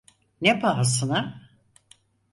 [0.41, 1.41] Ne pahasına?